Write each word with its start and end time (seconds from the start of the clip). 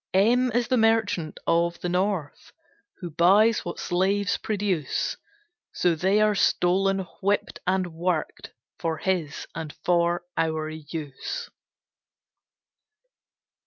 M 0.15 0.51
M 0.51 0.51
is 0.53 0.67
the 0.67 0.77
Merchant 0.77 1.39
of 1.45 1.79
the 1.81 1.87
north, 1.87 2.53
Who 3.01 3.11
buys 3.11 3.59
what 3.63 3.77
slaves 3.77 4.35
produce 4.39 5.15
So 5.73 5.93
they 5.93 6.19
are 6.21 6.33
stolen, 6.33 7.01
whipped 7.21 7.59
and 7.67 7.85
worked, 7.93 8.51
For 8.79 8.97
his, 8.97 9.45
and 9.53 9.71
for 9.85 10.23
our 10.35 10.67
use. 10.71 11.51